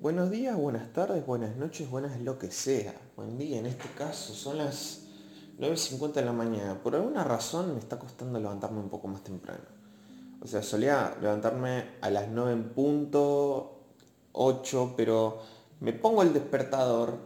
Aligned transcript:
Buenos 0.00 0.30
días, 0.30 0.56
buenas 0.56 0.92
tardes, 0.92 1.26
buenas 1.26 1.56
noches, 1.56 1.90
buenas 1.90 2.20
lo 2.20 2.38
que 2.38 2.52
sea. 2.52 2.94
Buen 3.16 3.36
día, 3.36 3.58
en 3.58 3.66
este 3.66 3.88
caso 3.96 4.32
son 4.32 4.58
las 4.58 5.00
9.50 5.58 6.12
de 6.12 6.24
la 6.24 6.32
mañana. 6.32 6.80
Por 6.80 6.94
alguna 6.94 7.24
razón 7.24 7.72
me 7.72 7.80
está 7.80 7.98
costando 7.98 8.38
levantarme 8.38 8.78
un 8.78 8.90
poco 8.90 9.08
más 9.08 9.24
temprano. 9.24 9.64
O 10.40 10.46
sea, 10.46 10.62
solía 10.62 11.16
levantarme 11.20 11.96
a 12.00 12.10
las 12.10 12.28
9 12.28 12.52
en 12.52 12.68
punto, 12.68 13.80
8, 14.34 14.94
pero 14.96 15.40
me 15.80 15.92
pongo 15.92 16.22
el 16.22 16.32
despertador, 16.32 17.18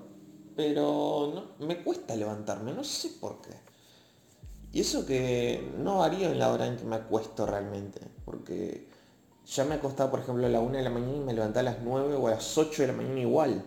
pero 0.57 1.30
no, 1.59 1.66
me 1.66 1.84
cuesta 1.84 2.16
levantarme, 2.16 2.73
no 2.73 2.84
sé 2.84 3.11
por 3.20 3.43
qué. 3.43 3.52
Y 4.73 4.80
eso 4.80 5.04
que 5.04 5.75
no 5.77 5.98
varía 5.98 6.30
en 6.30 6.39
la 6.39 6.50
hora 6.50 6.66
en 6.66 6.79
que 6.79 6.84
me 6.84 6.96
acuesto 6.96 7.45
realmente, 7.45 8.00
porque 8.25 8.89
ya 9.46 9.64
me 9.64 9.74
acostaba, 9.74 10.11
por 10.11 10.20
ejemplo, 10.20 10.46
a 10.46 10.48
la 10.48 10.61
1 10.61 10.77
de 10.77 10.82
la 10.82 10.90
mañana 10.90 11.16
y 11.16 11.20
me 11.20 11.32
levantaba 11.32 11.68
a 11.68 11.72
las 11.72 11.82
9 11.82 12.14
o 12.14 12.29
a 12.29 12.30
las 12.30 12.57
8 12.57 12.82
de 12.82 12.89
la 12.89 12.94
mañana 12.94 13.21
igual. 13.21 13.64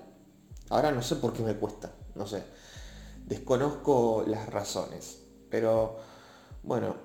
Ahora 0.69 0.91
no 0.91 1.01
sé 1.01 1.17
por 1.17 1.33
qué 1.33 1.43
me 1.43 1.55
cuesta, 1.55 1.91
no 2.15 2.25
sé. 2.25 2.43
Desconozco 3.27 4.23
las 4.27 4.47
razones. 4.49 5.19
Pero 5.49 5.97
bueno, 6.63 6.95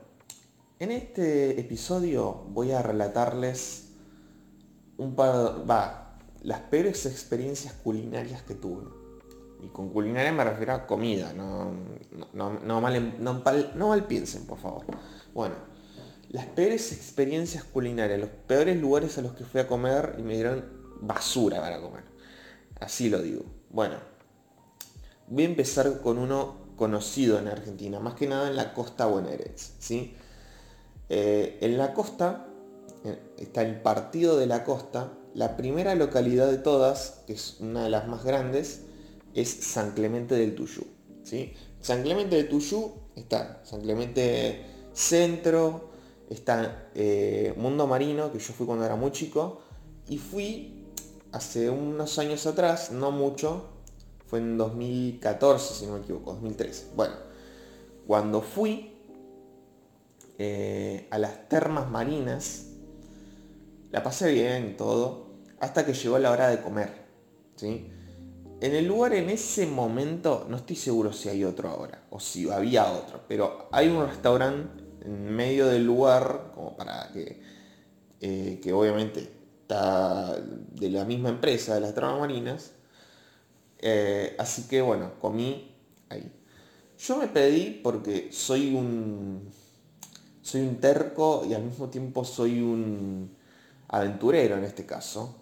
en 0.78 0.92
este 0.92 1.60
episodio 1.60 2.46
voy 2.48 2.72
a 2.72 2.82
relatarles 2.82 3.88
un 4.96 5.14
par, 5.14 5.68
va, 5.68 6.18
las 6.42 6.60
peores 6.60 7.06
experiencias 7.06 7.74
culinarias 7.74 8.42
que 8.42 8.54
tuve. 8.54 8.84
Y 9.62 9.68
con 9.68 9.90
culinaria 9.90 10.32
me 10.32 10.42
refiero 10.42 10.72
a 10.72 10.86
comida, 10.86 11.34
no, 11.34 11.72
no, 12.32 12.80
mal, 12.80 13.22
no, 13.22 13.42
no 13.74 13.88
mal 13.88 14.06
piensen, 14.06 14.46
por 14.46 14.58
favor. 14.58 14.86
Bueno, 15.34 15.54
las 16.30 16.46
peores 16.46 16.92
experiencias 16.92 17.64
culinarias, 17.64 18.20
los 18.20 18.30
peores 18.30 18.80
lugares 18.80 19.18
a 19.18 19.22
los 19.22 19.32
que 19.32 19.44
fui 19.44 19.60
a 19.60 19.66
comer 19.66 20.14
y 20.18 20.22
me 20.22 20.34
dieron 20.34 20.64
basura 21.00 21.60
para 21.60 21.80
comer. 21.80 22.04
Así 22.78 23.10
lo 23.10 23.20
digo. 23.20 23.44
Bueno, 23.68 23.96
voy 25.26 25.42
a 25.44 25.46
empezar 25.46 26.00
con 26.00 26.18
uno 26.18 26.56
conocido 26.76 27.38
en 27.38 27.48
Argentina, 27.48 27.98
más 27.98 28.14
que 28.14 28.28
nada 28.28 28.48
en 28.48 28.56
la 28.56 28.72
costa 28.74 29.06
bonaerense. 29.06 29.72
¿sí? 29.80 30.14
Eh, 31.08 31.58
en 31.62 31.76
la 31.76 31.94
costa, 31.94 32.46
está 33.36 33.62
el 33.62 33.80
partido 33.80 34.38
de 34.38 34.46
la 34.46 34.62
costa, 34.62 35.12
la 35.34 35.56
primera 35.56 35.96
localidad 35.96 36.48
de 36.48 36.58
todas, 36.58 37.22
que 37.26 37.32
es 37.32 37.56
una 37.58 37.84
de 37.84 37.90
las 37.90 38.06
más 38.06 38.22
grandes, 38.22 38.82
es 39.34 39.48
San 39.48 39.92
Clemente 39.92 40.36
del 40.36 40.54
Tuyú. 40.54 40.86
¿sí? 41.24 41.54
San 41.80 42.02
Clemente 42.02 42.36
del 42.36 42.48
Tuyú 42.48 42.92
está 43.16 43.60
San 43.64 43.80
Clemente 43.80 44.64
Centro, 44.92 45.89
está 46.30 46.90
eh, 46.94 47.52
Mundo 47.56 47.86
Marino, 47.86 48.32
que 48.32 48.38
yo 48.38 48.52
fui 48.54 48.64
cuando 48.64 48.84
era 48.84 48.96
muy 48.96 49.10
chico, 49.10 49.60
y 50.08 50.18
fui 50.18 50.86
hace 51.32 51.68
unos 51.68 52.18
años 52.18 52.46
atrás, 52.46 52.92
no 52.92 53.10
mucho, 53.10 53.68
fue 54.26 54.38
en 54.38 54.56
2014, 54.56 55.74
si 55.74 55.86
no 55.86 55.94
me 55.94 56.00
equivoco, 56.00 56.32
2013. 56.32 56.92
Bueno, 56.94 57.14
cuando 58.06 58.40
fui 58.40 58.96
eh, 60.38 61.08
a 61.10 61.18
las 61.18 61.48
termas 61.48 61.90
marinas, 61.90 62.66
la 63.90 64.02
pasé 64.02 64.32
bien 64.32 64.76
todo, 64.76 65.30
hasta 65.58 65.84
que 65.84 65.92
llegó 65.92 66.18
la 66.18 66.30
hora 66.30 66.48
de 66.48 66.62
comer. 66.62 67.06
¿sí? 67.56 67.90
En 68.60 68.74
el 68.74 68.86
lugar 68.86 69.14
en 69.14 69.30
ese 69.30 69.66
momento, 69.66 70.46
no 70.48 70.58
estoy 70.58 70.76
seguro 70.76 71.12
si 71.12 71.28
hay 71.28 71.44
otro 71.44 71.68
ahora, 71.68 72.04
o 72.10 72.20
si 72.20 72.48
había 72.50 72.90
otro, 72.90 73.22
pero 73.26 73.68
hay 73.72 73.88
un 73.88 74.06
restaurante 74.06 74.89
en 75.04 75.34
medio 75.34 75.66
del 75.66 75.84
lugar, 75.84 76.52
como 76.54 76.76
para 76.76 77.10
que, 77.12 77.40
eh, 78.20 78.60
que 78.62 78.72
obviamente 78.72 79.20
está 79.62 80.36
de 80.40 80.90
la 80.90 81.04
misma 81.04 81.28
empresa, 81.30 81.74
de 81.74 81.80
las 81.80 81.94
tramas 81.94 82.20
marinas. 82.20 82.72
Eh, 83.78 84.36
así 84.38 84.68
que 84.68 84.82
bueno, 84.82 85.12
comí 85.20 85.74
ahí. 86.08 86.30
Yo 86.98 87.16
me 87.16 87.28
pedí 87.28 87.80
porque 87.82 88.30
soy 88.32 88.74
un. 88.74 89.48
Soy 90.42 90.62
un 90.62 90.76
terco 90.80 91.44
y 91.48 91.54
al 91.54 91.62
mismo 91.62 91.88
tiempo 91.88 92.24
soy 92.24 92.60
un 92.60 93.36
aventurero 93.88 94.56
en 94.56 94.64
este 94.64 94.84
caso. 94.84 95.36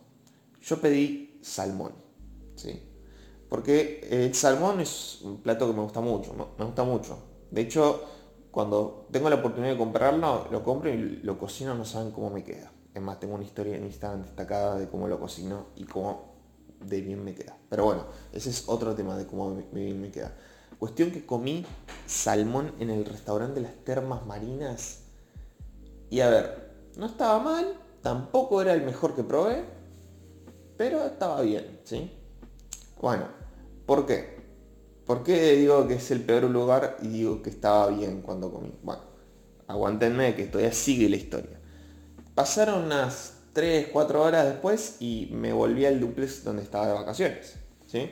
Yo 0.63 0.81
pedí 0.81 1.39
salmón. 1.41 1.93
¿sí? 2.57 2.83
Porque 3.49 4.07
el 4.11 4.35
salmón 4.35 4.81
es 4.81 5.21
un 5.23 5.39
plato 5.39 5.67
que 5.67 5.73
me 5.73 5.83
gusta 5.83 6.01
mucho. 6.01 6.55
Me 6.59 6.65
gusta 6.65 6.85
mucho. 6.85 7.19
De 7.51 7.63
hecho, 7.63 8.05
cuando 8.51 9.07
tengo 9.11 9.29
la 9.31 9.37
oportunidad 9.37 9.73
de 9.73 9.79
comprarlo, 9.79 10.49
lo 10.51 10.63
compro 10.63 10.91
y 10.91 11.21
lo 11.23 11.39
cocino, 11.39 11.75
no 11.75 11.85
saben 11.85 12.11
cómo 12.11 12.31
me 12.31 12.45
queda. 12.45 12.73
Es 12.95 13.03
más, 13.03 13.21
tengo 13.21 13.35
una 13.35 13.45
historia 13.45 13.77
en 13.77 13.85
Instagram 13.85 14.23
destacada 14.23 14.79
de 14.79 14.89
cómo 14.89 15.07
lo 15.07 15.21
cocino 15.21 15.67
y 15.77 15.85
cómo 15.85 16.35
de 16.81 17.01
bien 17.01 17.23
me 17.25 17.35
queda. 17.35 17.57
Pero 17.69 17.85
bueno, 17.85 18.05
ese 18.33 18.51
es 18.51 18.69
otro 18.69 18.95
tema 18.95 19.17
de 19.17 19.27
cómo 19.27 19.51
de 19.53 19.63
bien 19.73 20.01
me 20.01 20.11
queda. 20.11 20.35
Cuestión 20.79 21.11
que 21.11 21.27
comí 21.27 21.67
salmón 22.07 22.73
en 22.79 22.91
el 22.91 23.05
restaurante 23.05 23.57
de 23.57 23.67
las 23.67 23.77
termas 23.85 24.25
marinas. 24.27 25.03
Y 26.11 26.21
a 26.21 26.31
ver, 26.31 26.73
no 26.97 27.07
estaba 27.07 27.39
mal, 27.41 27.79
tampoco 28.03 28.63
era 28.63 28.73
el 28.73 28.83
mejor 28.83 29.15
que 29.15 29.23
probé, 29.23 29.65
pero 30.77 31.05
estaba 31.05 31.43
bien, 31.43 31.81
¿sí? 31.85 32.11
Bueno, 33.01 33.27
¿por 33.87 34.07
qué? 34.07 34.38
¿Por 35.09 35.23
qué 35.23 35.57
digo 35.57 35.89
que 35.89 35.95
es 35.95 36.11
el 36.11 36.21
peor 36.21 36.45
lugar 36.45 36.99
y 37.01 37.09
digo 37.09 37.41
que 37.41 37.49
estaba 37.49 37.87
bien 37.89 38.21
cuando 38.21 38.53
comí? 38.53 38.79
Bueno, 38.83 39.01
aguantenme 39.67 40.35
que 40.35 40.45
todavía 40.45 40.71
sigue 40.71 41.09
la 41.09 41.17
historia. 41.17 41.59
Pasaron 42.35 42.85
unas 42.85 43.39
3, 43.55 43.89
4 43.91 44.23
horas 44.23 44.45
después 44.45 44.97
y 45.01 45.31
me 45.33 45.55
volví 45.55 45.87
al 45.87 45.99
duplex 45.99 46.45
donde 46.45 46.63
estaba 46.63 46.89
de 46.89 46.93
vacaciones. 46.93 47.55
¿sí? 47.87 48.11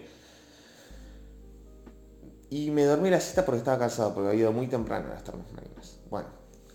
Y 2.49 2.71
me 2.71 2.85
dormí 2.85 3.11
la 3.11 3.21
siesta 3.21 3.45
porque 3.45 3.59
estaba 3.59 3.79
cansado, 3.79 4.15
porque 4.15 4.31
había 4.31 4.41
ido 4.41 4.53
muy 4.53 4.67
temprano 4.67 5.09
a 5.09 5.17
las 5.17 5.23
termas 5.23 5.53
marinas. 5.53 5.99
Bueno, 6.09 6.29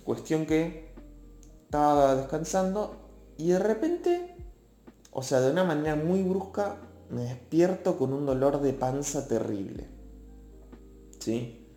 cuestión 0.04 0.46
que 0.46 0.94
estaba 1.64 2.14
descansando 2.14 3.10
y 3.40 3.50
de 3.50 3.58
repente, 3.58 4.36
o 5.10 5.24
sea, 5.24 5.42
de 5.42 5.50
una 5.50 5.64
manera 5.64 5.96
muy 5.96 6.22
brusca, 6.22 6.76
me 7.10 7.24
despierto 7.24 7.98
con 7.98 8.14
un 8.14 8.28
dolor 8.28 8.62
de 8.62 8.74
panza 8.74 9.28
terrible. 9.28 10.01
¿Sí? 11.22 11.68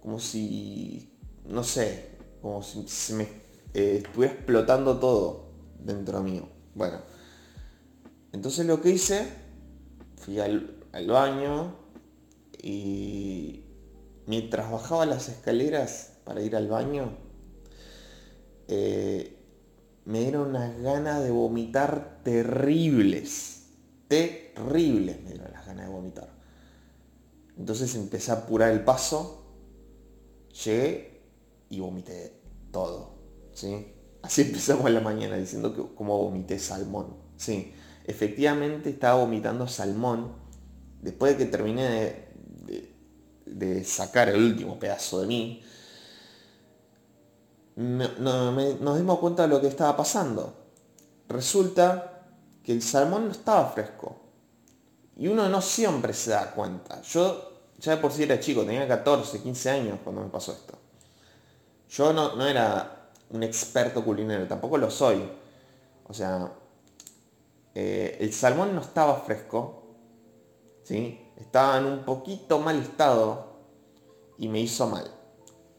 Como 0.00 0.18
si, 0.20 1.12
no 1.46 1.64
sé, 1.64 2.10
como 2.40 2.62
si 2.62 2.86
se 2.88 3.14
me 3.14 3.24
eh, 3.74 4.02
estuviera 4.04 4.34
explotando 4.34 4.98
todo 4.98 5.50
dentro 5.78 6.22
mío. 6.22 6.48
Bueno, 6.74 6.98
entonces 8.32 8.66
lo 8.66 8.80
que 8.80 8.90
hice, 8.90 9.26
fui 10.16 10.38
al, 10.38 10.74
baño 11.06 11.76
y 12.62 13.62
mientras 14.26 14.70
bajaba 14.70 15.06
las 15.06 15.28
escaleras 15.28 16.14
para 16.24 16.40
ir 16.42 16.56
al 16.56 16.68
baño, 16.68 17.16
eh, 18.68 19.36
me 20.04 20.20
dieron 20.20 20.50
unas 20.50 20.80
ganas 20.80 21.22
de 21.22 21.30
vomitar 21.30 22.20
terribles. 22.22 23.66
Terribles 24.08 25.20
me 25.22 25.32
dieron 25.32 25.52
las 25.52 25.66
ganas 25.66 25.86
de 25.86 25.92
vomitar. 25.92 26.38
Entonces 27.58 27.94
empecé 27.96 28.30
a 28.30 28.34
apurar 28.34 28.70
el 28.70 28.84
paso, 28.84 29.44
llegué 30.64 31.22
y 31.68 31.80
vomité 31.80 32.40
todo. 32.70 33.14
¿sí? 33.52 33.94
Así 34.22 34.42
empezamos 34.42 34.90
la 34.90 35.00
mañana 35.00 35.36
diciendo 35.36 35.74
que 35.74 35.94
como 35.94 36.16
vomité 36.18 36.58
salmón. 36.58 37.16
Sí, 37.36 37.72
efectivamente 38.04 38.90
estaba 38.90 39.20
vomitando 39.20 39.66
salmón 39.68 40.32
después 41.00 41.36
de 41.36 41.44
que 41.44 41.50
terminé 41.50 42.28
de, 43.46 43.84
sacar 43.84 44.28
el 44.28 44.36
último 44.36 44.78
pedazo 44.78 45.20
de 45.20 45.26
mí. 45.26 45.62
nos 47.76 48.98
dimos 48.98 49.18
cuenta 49.18 49.42
de 49.42 49.48
lo 49.48 49.60
que 49.60 49.68
estaba 49.68 49.96
pasando. 49.96 50.54
Resulta 51.28 52.24
que 52.62 52.72
el 52.72 52.82
salmón 52.82 53.26
no 53.26 53.32
estaba 53.32 53.70
fresco. 53.70 54.16
Y 55.16 55.26
uno 55.26 55.48
no 55.48 55.60
siempre 55.60 56.12
se 56.12 56.30
da 56.30 56.52
cuenta. 56.52 57.02
Yo 57.02 57.47
ya 57.78 57.96
de 57.96 58.02
por 58.02 58.12
sí 58.12 58.24
era 58.24 58.40
chico, 58.40 58.64
tenía 58.64 58.86
14, 58.86 59.40
15 59.40 59.70
años 59.70 59.98
cuando 60.02 60.22
me 60.22 60.28
pasó 60.28 60.52
esto. 60.52 60.76
Yo 61.88 62.12
no, 62.12 62.46
era 62.46 63.10
un 63.30 63.42
experto 63.42 64.04
culinario, 64.04 64.46
tampoco 64.46 64.76
lo 64.76 64.90
soy. 64.90 65.30
O 66.06 66.12
sea, 66.12 66.52
eh, 67.74 68.16
el 68.20 68.32
salmón 68.32 68.74
no 68.74 68.80
estaba 68.80 69.16
fresco, 69.20 69.96
¿sí? 70.82 71.20
estaba 71.36 71.78
en 71.78 71.84
un 71.86 72.04
poquito 72.04 72.58
mal 72.58 72.78
estado 72.78 73.58
y 74.38 74.48
me 74.48 74.60
hizo 74.60 74.86
mal. 74.88 75.10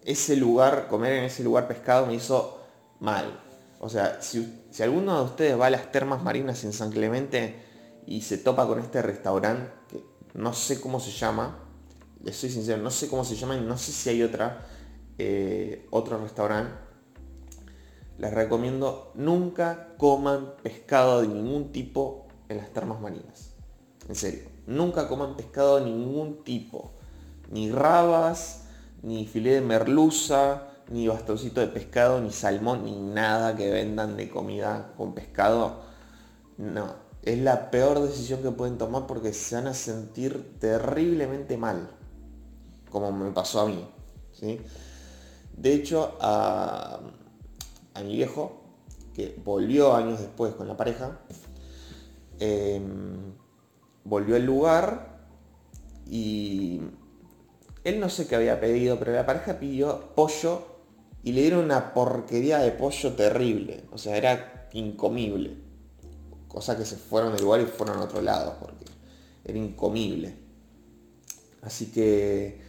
Ese 0.04 0.36
lugar, 0.38 0.88
comer 0.88 1.14
en 1.14 1.24
ese 1.26 1.44
lugar 1.44 1.68
pescado 1.68 2.06
me 2.06 2.16
hizo 2.16 2.60
mal. 3.00 3.40
O 3.82 3.90
sea, 3.90 4.22
si, 4.22 4.68
si 4.72 4.84
alguno 4.84 5.18
de 5.18 5.26
ustedes 5.26 5.60
va 5.60 5.68
a 5.68 5.70
las 5.70 5.92
termas 5.92 6.24
marinas 6.24 6.64
en 6.64 6.74
San 6.74 6.92
Clemente 6.92 7.62
y 8.06 8.22
se 8.22 8.38
topa 8.38 8.66
con 8.68 8.80
este 8.80 9.02
restaurante, 9.02 9.72
que 9.90 10.04
no 10.34 10.54
sé 10.54 10.80
cómo 10.80 11.00
se 11.00 11.12
llama, 11.12 11.69
les 12.24 12.36
soy 12.36 12.50
sincero, 12.50 12.82
no 12.82 12.92
sé 12.92 13.08
cómo 13.08 13.24
se 13.24 13.36
llama 13.36 13.56
y 13.56 13.62
no 13.62 13.78
sé 13.78 13.92
si 13.92 14.10
hay 14.10 14.24
otra, 14.24 14.66
eh, 15.18 15.88
otro 15.92 16.18
restaurante. 16.22 16.74
Les 18.18 18.34
recomiendo 18.34 19.12
nunca 19.16 19.96
coman 19.98 20.56
pescado 20.62 21.22
de 21.22 21.30
ningún 21.30 21.72
tipo 21.72 22.28
en 22.50 22.58
las 22.58 22.72
termas 22.74 23.00
marinas. 23.00 23.52
En 24.08 24.16
serio. 24.16 24.50
Nunca 24.68 25.08
coman 25.08 25.36
pescado 25.36 25.80
de 25.80 25.86
ningún 25.86 26.44
tipo. 26.44 26.92
Ni 27.50 27.72
rabas, 27.72 28.66
ni 29.02 29.26
filé 29.26 29.54
de 29.54 29.62
merluza, 29.62 30.68
ni 30.90 31.08
bastoncito 31.08 31.62
de 31.62 31.68
pescado, 31.68 32.20
ni 32.22 32.32
salmón, 32.32 32.84
ni 32.84 32.96
nada 32.96 33.56
que 33.56 33.70
vendan 33.72 34.18
de 34.18 34.30
comida 34.30 34.94
con 34.98 35.14
pescado. 35.14 35.82
No, 36.58 36.94
es 37.24 37.40
la 37.40 37.72
peor 37.72 38.02
decisión 38.02 38.42
que 38.42 38.52
pueden 38.52 38.78
tomar 38.78 39.08
porque 39.08 39.34
se 39.34 39.56
van 39.56 39.68
a 39.68 39.74
sentir 39.74 40.58
terriblemente 40.60 41.58
mal, 41.58 41.90
como 42.90 43.12
me 43.12 43.32
pasó 43.32 43.62
a 43.62 43.66
mí. 43.68 43.86
¿sí? 44.32 44.60
De 45.56 45.74
hecho, 45.74 46.18
a, 46.22 47.00
mi 48.04 48.16
viejo, 48.16 48.62
que 49.14 49.40
volvió 49.44 49.94
años 49.94 50.20
después 50.20 50.54
con 50.54 50.68
la 50.68 50.78
pareja, 50.78 51.20
em, 52.40 53.34
volvió 54.06 54.36
al 54.36 54.46
lugar 54.46 55.20
y 56.10 56.82
él 57.84 58.00
no 58.00 58.10
sé 58.10 58.28
qué 58.28 58.36
había 58.36 58.60
pedido, 58.60 58.98
pero 59.00 59.14
la 59.14 59.26
pareja 59.26 59.60
pidió 59.60 60.14
pollo 60.16 60.64
y 61.24 61.34
le 61.34 61.42
dieron 61.42 61.66
una 61.66 61.94
porquería 61.94 62.60
de 62.60 62.72
pollo 62.72 63.14
terrible. 63.14 63.84
O 63.92 63.98
sea, 63.98 64.16
era 64.18 64.70
incomible. 64.74 65.58
Cosa 66.48 66.78
que 66.78 66.86
se 66.86 66.96
fueron 66.96 67.34
del 67.34 67.44
lugar 67.44 67.62
y 67.62 67.66
fueron 67.66 68.00
a 68.00 68.04
otro 68.04 68.22
lado, 68.22 68.58
porque 68.60 68.86
era 69.44 69.58
incomible. 69.58 70.36
Así 71.62 71.92
que, 71.92 72.62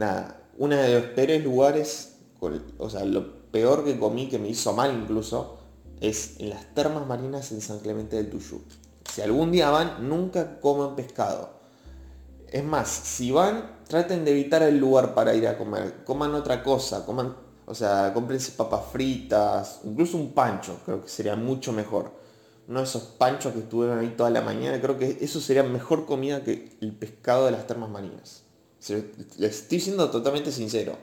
nada, 0.00 0.40
uno 0.56 0.76
de 0.76 0.94
los 0.94 1.04
peores 1.10 1.44
lugares, 1.44 2.16
o 2.78 2.90
sea, 2.90 3.04
lo 3.04 3.50
peor 3.50 3.84
que 3.84 3.98
comí, 3.98 4.28
que 4.28 4.38
me 4.38 4.48
hizo 4.48 4.72
mal 4.72 4.94
incluso, 4.94 5.58
es 6.00 6.40
en 6.40 6.50
las 6.50 6.74
termas 6.74 7.06
marinas 7.06 7.52
en 7.52 7.60
San 7.60 7.80
Clemente 7.80 8.16
del 8.16 8.30
Tuyú. 8.30 8.62
Si 9.12 9.20
algún 9.20 9.52
día 9.52 9.70
van, 9.70 10.08
nunca 10.08 10.58
coman 10.60 10.96
pescado. 10.96 11.60
Es 12.48 12.64
más, 12.64 12.88
si 12.88 13.30
van, 13.30 13.78
traten 13.86 14.24
de 14.24 14.30
evitar 14.32 14.62
el 14.62 14.78
lugar 14.78 15.14
para 15.14 15.34
ir 15.34 15.46
a 15.46 15.58
comer. 15.58 16.02
Coman 16.04 16.34
otra 16.34 16.62
cosa, 16.62 17.04
coman, 17.04 17.36
o 17.66 17.74
sea, 17.74 18.12
cómprense 18.14 18.52
papas 18.52 18.86
fritas, 18.90 19.80
incluso 19.84 20.16
un 20.16 20.32
pancho, 20.32 20.80
creo 20.84 21.02
que 21.02 21.08
sería 21.08 21.36
mucho 21.36 21.72
mejor. 21.72 22.12
Uno 22.68 22.80
de 22.80 22.86
esos 22.86 23.02
panchos 23.02 23.52
que 23.52 23.60
estuvieron 23.60 23.98
ahí 23.98 24.14
toda 24.16 24.30
la 24.30 24.40
mañana, 24.40 24.80
creo 24.80 24.96
que 24.96 25.18
eso 25.20 25.40
sería 25.40 25.62
mejor 25.62 26.06
comida 26.06 26.42
que 26.42 26.78
el 26.80 26.92
pescado 26.94 27.44
de 27.46 27.50
las 27.50 27.66
termas 27.66 27.90
marinas. 27.90 28.44
Les 28.88 29.60
estoy 29.62 29.80
siendo 29.80 30.10
totalmente 30.10 30.52
sincero. 30.52 30.96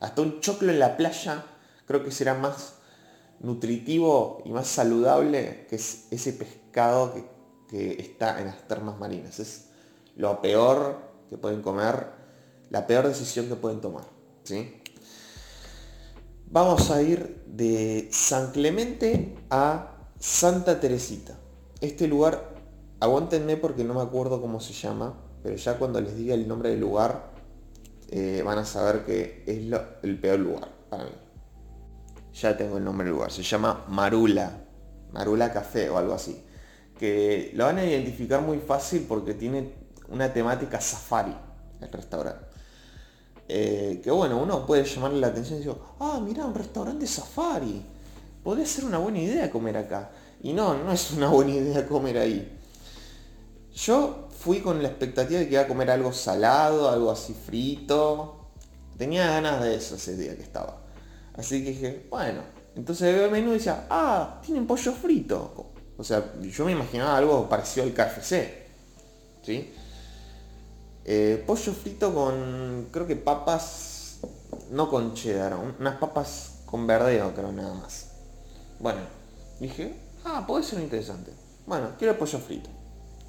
Hasta 0.00 0.22
un 0.22 0.40
choclo 0.40 0.70
en 0.70 0.78
la 0.78 0.96
playa 0.96 1.44
creo 1.86 2.04
que 2.04 2.10
será 2.10 2.34
más 2.34 2.74
nutritivo 3.40 4.42
y 4.44 4.50
más 4.50 4.68
saludable 4.68 5.66
que 5.68 5.76
ese 5.76 6.32
pescado 6.32 7.14
que, 7.14 7.24
que 7.68 8.02
está 8.02 8.40
en 8.40 8.46
las 8.46 8.68
termas 8.68 8.98
marinas. 8.98 9.40
Es, 9.40 9.68
lo 10.18 10.42
peor 10.42 10.98
que 11.30 11.38
pueden 11.38 11.62
comer, 11.62 12.08
la 12.70 12.86
peor 12.86 13.06
decisión 13.06 13.48
que 13.48 13.54
pueden 13.54 13.80
tomar. 13.80 14.04
¿sí? 14.42 14.82
Vamos 16.50 16.90
a 16.90 17.00
ir 17.00 17.44
de 17.46 18.08
San 18.12 18.50
Clemente 18.50 19.36
a 19.48 20.08
Santa 20.18 20.80
Teresita. 20.80 21.38
Este 21.80 22.08
lugar, 22.08 22.52
aguántenme 22.98 23.56
porque 23.56 23.84
no 23.84 23.94
me 23.94 24.02
acuerdo 24.02 24.40
cómo 24.40 24.60
se 24.60 24.72
llama, 24.72 25.14
pero 25.48 25.56
ya 25.56 25.78
cuando 25.78 25.98
les 25.98 26.14
diga 26.14 26.34
el 26.34 26.46
nombre 26.46 26.68
del 26.68 26.80
lugar, 26.80 27.30
eh, 28.10 28.42
van 28.44 28.58
a 28.58 28.66
saber 28.66 29.06
que 29.06 29.44
es 29.46 29.80
el 30.02 30.18
peor 30.18 30.40
lugar 30.40 30.68
para 30.90 31.04
mí. 31.04 31.10
Ya 32.34 32.54
tengo 32.54 32.76
el 32.76 32.84
nombre 32.84 33.06
del 33.06 33.14
lugar, 33.14 33.32
se 33.32 33.42
llama 33.42 33.86
Marula, 33.88 34.66
Marula 35.10 35.50
Café 35.50 35.88
o 35.88 35.96
algo 35.96 36.12
así. 36.12 36.44
Que 36.98 37.50
lo 37.54 37.64
van 37.64 37.78
a 37.78 37.84
identificar 37.86 38.42
muy 38.42 38.58
fácil 38.58 39.06
porque 39.08 39.32
tiene 39.32 39.72
una 40.10 40.30
temática 40.30 40.82
safari, 40.82 41.34
el 41.80 41.92
restaurante. 41.92 42.44
Eh, 43.48 44.02
que 44.04 44.10
bueno, 44.10 44.42
uno 44.42 44.66
puede 44.66 44.84
llamarle 44.84 45.18
la 45.18 45.28
atención 45.28 45.62
y 45.62 45.64
decir, 45.64 45.80
ah, 46.00 46.20
mira, 46.22 46.44
un 46.44 46.54
restaurante 46.54 47.06
safari. 47.06 47.82
Podría 48.44 48.66
ser 48.66 48.84
una 48.84 48.98
buena 48.98 49.20
idea 49.20 49.50
comer 49.50 49.78
acá. 49.78 50.10
Y 50.42 50.52
no, 50.52 50.74
no 50.74 50.92
es 50.92 51.10
una 51.12 51.28
buena 51.28 51.52
idea 51.52 51.86
comer 51.86 52.18
ahí. 52.18 52.54
Yo 53.72 54.27
fui 54.38 54.60
con 54.60 54.82
la 54.82 54.88
expectativa 54.88 55.40
de 55.40 55.48
que 55.48 55.54
iba 55.54 55.62
a 55.62 55.68
comer 55.68 55.90
algo 55.90 56.12
salado, 56.12 56.88
algo 56.88 57.10
así 57.10 57.34
frito. 57.34 58.50
Tenía 58.96 59.26
ganas 59.26 59.62
de 59.62 59.74
eso 59.74 59.96
ese 59.96 60.16
día 60.16 60.36
que 60.36 60.42
estaba. 60.42 60.78
Así 61.36 61.62
que 61.62 61.70
dije, 61.70 62.06
bueno, 62.10 62.42
entonces 62.74 63.14
veo 63.14 63.26
el 63.26 63.30
menú 63.30 63.50
y 63.50 63.54
decía, 63.54 63.86
ah, 63.90 64.40
tienen 64.44 64.66
pollo 64.66 64.92
frito. 64.92 65.72
O 65.96 66.04
sea, 66.04 66.32
yo 66.40 66.64
me 66.64 66.72
imaginaba 66.72 67.16
algo 67.16 67.48
parecido 67.48 67.84
al 67.84 67.92
KFC. 67.92 68.66
¿Sí? 69.42 69.74
Eh, 71.04 71.42
pollo 71.46 71.72
frito 71.72 72.14
con, 72.14 72.88
creo 72.92 73.06
que 73.06 73.16
papas, 73.16 74.18
no 74.70 74.88
con 74.88 75.14
cheddar, 75.14 75.56
unas 75.78 75.96
papas 75.96 76.60
con 76.66 76.86
verdeo, 76.86 77.34
creo 77.34 77.50
nada 77.50 77.74
más. 77.74 78.10
Bueno, 78.78 79.00
dije, 79.58 79.94
ah, 80.24 80.44
puede 80.46 80.62
ser 80.62 80.80
interesante. 80.80 81.32
Bueno, 81.66 81.92
quiero 81.98 82.16
pollo 82.18 82.38
frito. 82.38 82.70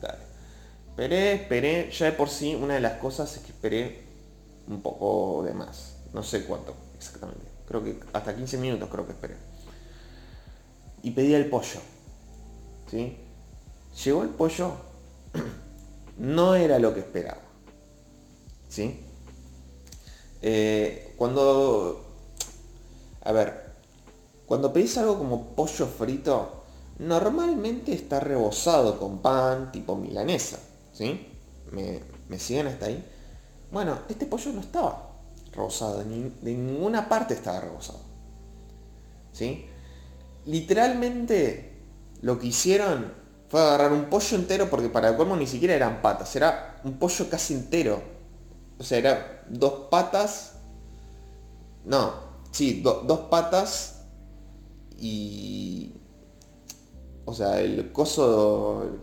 Dale. 0.02 0.29
Esperé, 1.00 1.34
esperé, 1.36 1.92
ya 1.92 2.08
de 2.08 2.12
por 2.12 2.28
sí 2.28 2.54
una 2.56 2.74
de 2.74 2.82
las 2.82 2.98
cosas 2.98 3.34
es 3.38 3.42
que 3.44 3.54
esperé 3.54 4.04
un 4.68 4.82
poco 4.82 5.44
de 5.46 5.54
más. 5.54 5.96
No 6.14 6.22
sé 6.22 6.44
cuánto 6.44 6.76
exactamente. 6.98 7.46
Creo 7.66 7.82
que 7.82 8.02
hasta 8.12 8.36
15 8.36 8.58
minutos 8.58 8.90
creo 8.92 9.06
que 9.06 9.14
esperé. 9.14 9.38
Y 11.02 11.12
pedí 11.12 11.34
el 11.36 11.50
pollo. 11.50 11.80
¿Sí? 12.92 13.16
Llegó 14.04 14.24
el 14.24 14.30
pollo. 14.30 14.74
no 16.18 16.56
era 16.56 16.78
lo 16.80 16.94
que 16.94 17.00
esperaba. 17.00 17.40
¿sí? 18.68 19.00
Eh, 20.42 21.14
cuando, 21.16 22.08
a 23.22 23.32
ver, 23.32 23.72
cuando 24.46 24.74
pedís 24.74 24.98
algo 24.98 25.18
como 25.18 25.56
pollo 25.56 25.86
frito, 25.86 26.64
normalmente 26.98 27.94
está 27.94 28.20
rebozado 28.20 29.00
con 29.00 29.20
pan 29.20 29.72
tipo 29.72 29.96
milanesa, 29.96 30.60
¿sí? 31.00 31.26
¿Me, 31.72 32.40
siguen 32.40 32.68
hasta 32.68 32.88
ahí? 32.88 33.06
Bueno, 33.72 34.00
este 34.10 34.26
pollo 34.26 34.52
no 34.52 34.60
estaba 34.60 35.14
rebozado, 35.54 36.00
de 36.00 36.54
ninguna 36.54 37.08
parte 37.08 37.36
estaba 37.36 37.62
rebozado, 37.62 38.02
¿sí? 39.32 39.66
Literalmente 40.46 41.84
lo 42.22 42.38
que 42.38 42.48
hicieron 42.48 43.14
fue 43.48 43.62
agarrar 43.62 43.94
un 43.94 44.10
pollo 44.10 44.36
entero, 44.36 44.70
porque 44.70 44.90
para 44.90 45.10
el 45.10 45.16
colmo 45.16 45.38
ni 45.38 45.48
siquiera 45.48 45.74
eran 45.74 46.02
patas, 46.02 46.36
era 46.36 46.82
un 46.84 47.00
pollo 47.00 47.30
casi 47.30 47.54
entero, 47.54 48.02
o 48.78 48.84
sea, 48.84 48.98
era 48.98 49.44
dos 49.50 49.88
patas. 49.90 50.56
No, 51.86 52.14
sí, 52.52 52.82
dos 52.82 53.20
patas 53.30 54.02
y... 54.98 55.94
O 57.26 57.34
sea, 57.34 57.62
el 57.62 57.92
coso 57.92 59.00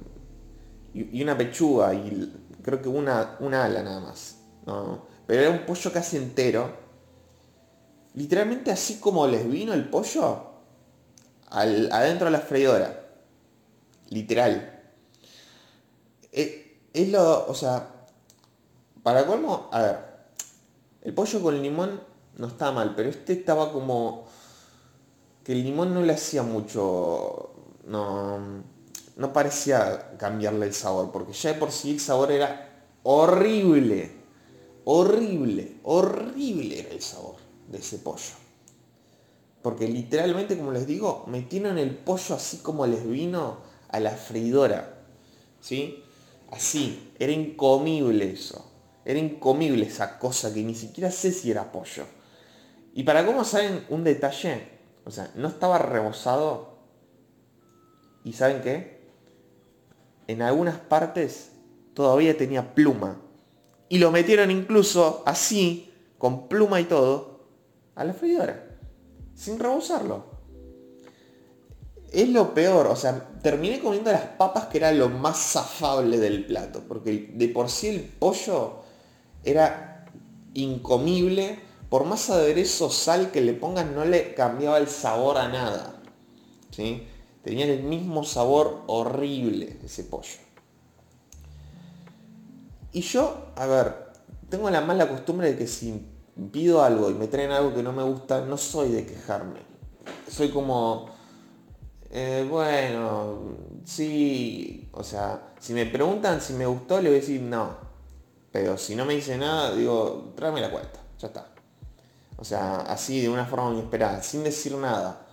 y, 0.96 1.22
una 1.22 1.36
pechuga 1.36 1.92
y 1.92 2.32
creo 2.62 2.80
que 2.80 2.88
una, 2.88 3.36
una 3.40 3.64
ala 3.64 3.82
nada 3.82 4.00
más. 4.00 4.38
No, 4.64 5.06
pero 5.26 5.42
era 5.42 5.50
un 5.50 5.66
pollo 5.66 5.92
casi 5.92 6.16
entero. 6.16 6.84
Literalmente 8.14 8.70
así 8.70 8.98
como 8.98 9.26
les 9.26 9.48
vino 9.48 9.74
el 9.74 9.88
pollo 9.88 10.52
al, 11.48 11.92
adentro 11.92 12.26
de 12.26 12.30
la 12.30 12.40
freidora. 12.40 13.02
Literal. 14.08 14.82
Eh, 16.32 16.80
es 16.92 17.08
lo, 17.10 17.46
o 17.46 17.54
sea, 17.54 17.88
para 19.02 19.26
colmo, 19.26 19.68
a 19.72 19.82
ver, 19.82 19.98
el 21.02 21.14
pollo 21.14 21.40
con 21.42 21.62
limón 21.62 22.00
no 22.38 22.46
estaba 22.48 22.72
mal, 22.72 22.94
pero 22.96 23.08
este 23.08 23.34
estaba 23.34 23.72
como 23.72 24.26
que 25.44 25.52
el 25.52 25.62
limón 25.62 25.94
no 25.94 26.02
le 26.02 26.12
hacía 26.12 26.42
mucho, 26.42 27.52
no, 27.86 28.64
no 29.16 29.32
parecía 29.32 30.16
cambiarle 30.18 30.66
el 30.66 30.74
sabor, 30.74 31.10
porque 31.10 31.32
ya 31.32 31.54
de 31.54 31.58
por 31.58 31.72
sí 31.72 31.92
el 31.92 32.00
sabor 32.00 32.30
era 32.30 32.84
horrible, 33.02 34.10
horrible, 34.84 35.78
horrible 35.82 36.80
era 36.80 36.90
el 36.90 37.00
sabor 37.00 37.36
de 37.68 37.78
ese 37.78 37.98
pollo. 37.98 38.34
Porque 39.62 39.88
literalmente, 39.88 40.56
como 40.56 40.70
les 40.70 40.86
digo, 40.86 41.24
metieron 41.26 41.78
el 41.78 41.96
pollo 41.96 42.36
así 42.36 42.58
como 42.58 42.86
les 42.86 43.08
vino 43.08 43.58
a 43.88 43.98
la 43.98 44.12
freidora. 44.12 45.02
¿Sí? 45.60 46.04
Así, 46.52 47.12
era 47.18 47.32
incomible 47.32 48.30
eso. 48.30 48.70
Era 49.04 49.18
incomible 49.18 49.86
esa 49.86 50.18
cosa 50.18 50.52
que 50.52 50.62
ni 50.62 50.74
siquiera 50.74 51.10
sé 51.10 51.32
si 51.32 51.50
era 51.50 51.72
pollo. 51.72 52.04
Y 52.94 53.02
para 53.02 53.26
cómo 53.26 53.44
saben 53.44 53.84
un 53.88 54.04
detalle, 54.04 54.68
o 55.04 55.10
sea, 55.10 55.32
no 55.34 55.48
estaba 55.48 55.78
rebozado. 55.78 56.78
¿Y 58.24 58.34
saben 58.34 58.62
qué? 58.62 58.95
En 60.26 60.42
algunas 60.42 60.76
partes 60.76 61.52
todavía 61.94 62.36
tenía 62.36 62.74
pluma. 62.74 63.20
Y 63.88 63.98
lo 63.98 64.10
metieron 64.10 64.50
incluso 64.50 65.22
así, 65.26 65.92
con 66.18 66.48
pluma 66.48 66.80
y 66.80 66.84
todo, 66.84 67.46
a 67.94 68.04
la 68.04 68.12
freidora. 68.12 68.78
Sin 69.34 69.58
rebozarlo. 69.58 70.36
es 72.12 72.28
lo 72.28 72.54
peor, 72.54 72.86
o 72.86 72.96
sea, 72.96 73.28
terminé 73.42 73.80
comiendo 73.80 74.10
las 74.10 74.22
papas 74.22 74.66
que 74.66 74.78
era 74.78 74.92
lo 74.92 75.08
más 75.08 75.52
zafable 75.52 76.18
del 76.18 76.46
plato, 76.46 76.82
porque 76.88 77.30
de 77.34 77.48
por 77.48 77.68
sí 77.68 77.88
el 77.88 78.00
pollo 78.00 78.76
era 79.44 80.06
incomible, 80.54 81.58
por 81.88 82.04
más 82.04 82.30
aderezo 82.30 82.90
sal 82.90 83.30
que 83.30 83.40
le 83.40 83.52
pongan 83.52 83.94
no 83.94 84.04
le 84.04 84.34
cambiaba 84.34 84.78
el 84.78 84.88
sabor 84.88 85.36
a 85.38 85.48
nada. 85.48 86.00
¿sí? 86.70 87.06
Tenía 87.46 87.66
el 87.66 87.84
mismo 87.84 88.24
sabor 88.24 88.82
horrible 88.88 89.78
ese 89.84 90.02
pollo. 90.02 90.40
Y 92.90 93.02
yo, 93.02 93.52
a 93.54 93.66
ver, 93.66 93.94
tengo 94.50 94.68
la 94.68 94.80
mala 94.80 95.08
costumbre 95.08 95.52
de 95.52 95.56
que 95.56 95.68
si 95.68 96.08
pido 96.50 96.82
algo 96.82 97.08
y 97.08 97.14
me 97.14 97.28
traen 97.28 97.52
algo 97.52 97.72
que 97.72 97.84
no 97.84 97.92
me 97.92 98.02
gusta, 98.02 98.44
no 98.44 98.56
soy 98.56 98.88
de 98.88 99.06
quejarme. 99.06 99.60
Soy 100.28 100.48
como, 100.48 101.06
eh, 102.10 102.44
bueno, 102.50 103.38
sí, 103.84 104.88
o 104.90 105.04
sea, 105.04 105.52
si 105.60 105.72
me 105.72 105.86
preguntan 105.86 106.40
si 106.40 106.52
me 106.52 106.66
gustó, 106.66 107.00
le 107.00 107.10
voy 107.10 107.18
a 107.18 107.20
decir 107.20 107.40
no. 107.42 107.76
Pero 108.50 108.76
si 108.76 108.96
no 108.96 109.04
me 109.04 109.14
dice 109.14 109.38
nada, 109.38 109.72
digo, 109.72 110.32
tráeme 110.34 110.60
la 110.60 110.72
cuenta, 110.72 110.98
ya 111.20 111.28
está. 111.28 111.46
O 112.38 112.44
sea, 112.44 112.78
así 112.78 113.20
de 113.20 113.28
una 113.28 113.46
forma 113.46 113.70
inesperada, 113.70 114.20
sin 114.20 114.42
decir 114.42 114.74
nada. 114.74 115.25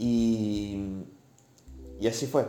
Y, 0.00 1.04
y 2.00 2.08
así 2.08 2.26
fue. 2.26 2.46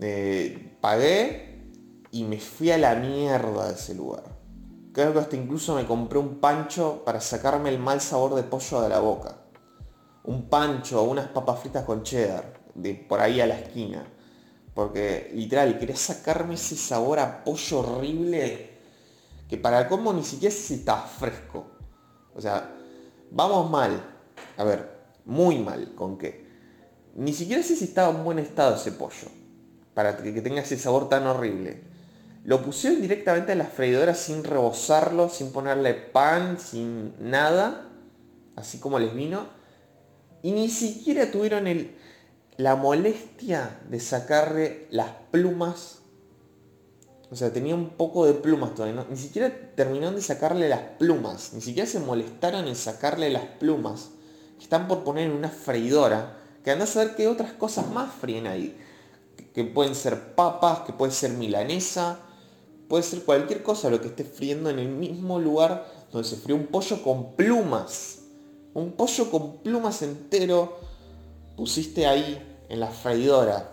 Eh, 0.00 0.78
pagué 0.80 1.62
y 2.10 2.24
me 2.24 2.40
fui 2.40 2.70
a 2.70 2.78
la 2.78 2.94
mierda 2.94 3.68
de 3.68 3.74
ese 3.74 3.94
lugar. 3.94 4.24
Creo 4.94 5.12
que 5.12 5.18
hasta 5.18 5.36
incluso 5.36 5.74
me 5.74 5.84
compré 5.84 6.18
un 6.18 6.40
pancho 6.40 7.02
para 7.04 7.20
sacarme 7.20 7.68
el 7.68 7.78
mal 7.78 8.00
sabor 8.00 8.34
de 8.34 8.44
pollo 8.44 8.80
de 8.80 8.88
la 8.88 9.00
boca. 9.00 9.42
Un 10.22 10.48
pancho 10.48 11.02
o 11.02 11.04
unas 11.04 11.28
papas 11.28 11.60
fritas 11.60 11.84
con 11.84 12.02
cheddar, 12.02 12.54
de 12.74 12.94
por 12.94 13.20
ahí 13.20 13.42
a 13.42 13.46
la 13.46 13.58
esquina. 13.58 14.02
Porque 14.72 15.32
literal, 15.34 15.78
quería 15.78 15.96
sacarme 15.96 16.54
ese 16.54 16.76
sabor 16.76 17.18
a 17.18 17.44
pollo 17.44 17.80
horrible 17.80 18.70
que 19.46 19.58
para 19.58 19.82
el 19.82 19.88
combo 19.88 20.14
ni 20.14 20.24
siquiera 20.24 20.54
si 20.54 20.74
está 20.74 20.96
fresco. 20.96 21.66
O 22.34 22.40
sea, 22.40 22.74
vamos 23.30 23.70
mal. 23.70 24.02
A 24.56 24.64
ver, 24.64 25.10
muy 25.26 25.58
mal. 25.58 25.94
¿Con 25.94 26.16
qué? 26.16 26.43
Ni 27.14 27.32
siquiera 27.32 27.62
sé 27.62 27.76
si 27.76 27.84
estaba 27.84 28.16
en 28.16 28.24
buen 28.24 28.38
estado 28.38 28.76
ese 28.76 28.92
pollo. 28.92 29.28
Para 29.94 30.16
que 30.16 30.42
tenga 30.42 30.62
ese 30.62 30.78
sabor 30.78 31.08
tan 31.08 31.26
horrible. 31.26 31.82
Lo 32.44 32.62
pusieron 32.62 33.00
directamente 33.00 33.52
en 33.52 33.58
la 33.58 33.66
freidora 33.66 34.14
sin 34.14 34.44
rebozarlo, 34.44 35.28
sin 35.28 35.52
ponerle 35.52 35.94
pan, 35.94 36.58
sin 36.58 37.14
nada. 37.18 37.88
Así 38.56 38.78
como 38.78 38.98
les 38.98 39.14
vino. 39.14 39.46
Y 40.42 40.52
ni 40.52 40.68
siquiera 40.68 41.30
tuvieron 41.30 41.66
el, 41.66 41.96
la 42.56 42.76
molestia 42.76 43.80
de 43.88 43.98
sacarle 44.00 44.88
las 44.90 45.10
plumas. 45.30 46.00
O 47.30 47.36
sea, 47.36 47.52
tenía 47.52 47.74
un 47.74 47.90
poco 47.90 48.26
de 48.26 48.34
plumas 48.34 48.74
todavía. 48.74 49.06
Ni 49.08 49.16
siquiera 49.16 49.50
terminaron 49.74 50.16
de 50.16 50.20
sacarle 50.20 50.68
las 50.68 50.80
plumas. 50.98 51.52
Ni 51.54 51.60
siquiera 51.60 51.88
se 51.88 52.00
molestaron 52.00 52.66
en 52.66 52.76
sacarle 52.76 53.30
las 53.30 53.44
plumas. 53.44 54.10
están 54.60 54.86
por 54.86 55.02
poner 55.02 55.30
en 55.30 55.36
una 55.36 55.48
freidora. 55.48 56.43
Que 56.64 56.70
a 56.70 56.86
saber 56.86 57.14
qué 57.14 57.28
otras 57.28 57.52
cosas 57.52 57.88
más 57.90 58.12
fríen 58.14 58.46
ahí. 58.46 58.76
Que 59.54 59.64
pueden 59.64 59.94
ser 59.94 60.34
papas, 60.34 60.80
que 60.80 60.92
puede 60.92 61.12
ser 61.12 61.32
milanesa. 61.32 62.18
Puede 62.88 63.02
ser 63.02 63.22
cualquier 63.22 63.62
cosa 63.62 63.90
lo 63.90 64.00
que 64.00 64.08
esté 64.08 64.24
friendo 64.24 64.70
en 64.70 64.78
el 64.78 64.88
mismo 64.88 65.38
lugar 65.38 65.86
donde 66.10 66.28
se 66.28 66.36
fríe 66.36 66.54
un 66.54 66.66
pollo 66.66 67.02
con 67.02 67.34
plumas. 67.34 68.20
Un 68.72 68.92
pollo 68.92 69.30
con 69.30 69.58
plumas 69.58 70.02
entero 70.02 70.78
pusiste 71.56 72.06
ahí 72.06 72.64
en 72.68 72.80
la 72.80 72.88
freidora. 72.88 73.70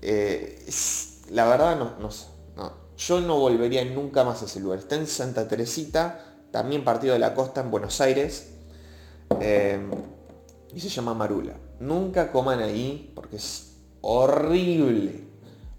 Eh, 0.00 0.64
la 1.30 1.46
verdad 1.46 1.76
no, 1.78 1.98
no 1.98 2.10
sé. 2.10 2.26
Yo 2.98 3.20
no 3.20 3.38
volvería 3.38 3.84
nunca 3.84 4.24
más 4.24 4.42
a 4.42 4.46
ese 4.46 4.58
lugar. 4.58 4.80
Está 4.80 4.96
en 4.96 5.06
Santa 5.06 5.46
Teresita, 5.46 6.24
también 6.50 6.82
partido 6.82 7.12
de 7.12 7.20
la 7.20 7.32
costa 7.32 7.60
en 7.60 7.70
Buenos 7.70 8.00
Aires. 8.00 8.48
Eh, 9.40 9.78
y 10.74 10.80
se 10.80 10.88
llama 10.88 11.14
Marula. 11.14 11.54
Nunca 11.80 12.30
coman 12.30 12.60
ahí 12.60 13.12
porque 13.14 13.36
es 13.36 13.76
horrible. 14.00 15.24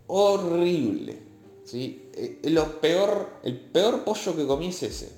Horrible. 0.07 1.19
¿sí? 1.63 2.09
Eh, 2.13 2.39
lo 2.49 2.81
peor, 2.81 3.29
el 3.43 3.59
peor 3.59 4.03
pollo 4.03 4.35
que 4.35 4.47
comí 4.47 4.67
es 4.67 4.83
ese. 4.83 5.11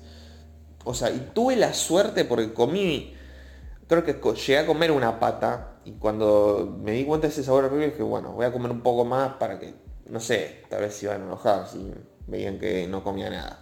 O 0.84 0.94
sea, 0.94 1.10
y 1.10 1.30
tuve 1.32 1.56
la 1.56 1.72
suerte 1.72 2.24
porque 2.24 2.52
comí, 2.52 3.14
creo 3.86 4.04
que 4.04 4.14
llegué 4.34 4.58
a 4.58 4.66
comer 4.66 4.90
una 4.90 5.18
pata 5.18 5.80
y 5.84 5.92
cuando 5.92 6.78
me 6.82 6.92
di 6.92 7.04
cuenta 7.04 7.26
de 7.26 7.32
ese 7.32 7.44
sabor 7.44 7.64
horrible 7.64 7.90
dije, 7.90 8.02
bueno, 8.02 8.32
voy 8.32 8.46
a 8.46 8.52
comer 8.52 8.70
un 8.70 8.82
poco 8.82 9.04
más 9.04 9.34
para 9.34 9.58
que, 9.58 9.74
no 10.08 10.20
sé, 10.20 10.64
tal 10.68 10.80
vez 10.80 10.94
se 10.94 11.06
iban 11.06 11.22
a 11.22 11.24
enojar 11.24 11.68
si 11.68 11.92
veían 12.26 12.58
que 12.58 12.86
no 12.86 13.02
comía 13.02 13.30
nada. 13.30 13.60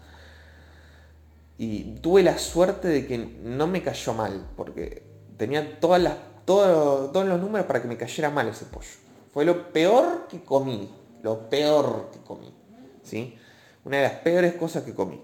Y 1.58 1.96
tuve 1.96 2.22
la 2.22 2.38
suerte 2.38 2.88
de 2.88 3.06
que 3.06 3.18
no 3.18 3.66
me 3.66 3.82
cayó 3.82 4.14
mal, 4.14 4.48
porque 4.56 5.09
tenía 5.40 5.80
todas 5.80 6.02
las, 6.02 6.16
todos 6.44 7.26
los 7.26 7.40
números 7.40 7.66
para 7.66 7.80
que 7.80 7.88
me 7.88 7.96
cayera 7.96 8.28
mal 8.28 8.46
ese 8.48 8.66
pollo. 8.66 8.90
Fue 9.32 9.46
lo 9.46 9.72
peor 9.72 10.28
que 10.28 10.44
comí, 10.44 10.94
lo 11.22 11.48
peor 11.48 12.10
que 12.12 12.18
comí. 12.20 12.54
¿sí? 13.02 13.38
Una 13.86 13.96
de 13.96 14.02
las 14.02 14.12
peores 14.16 14.52
cosas 14.56 14.82
que 14.82 14.94
comí. 14.94 15.18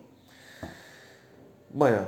Bueno, 1.68 1.98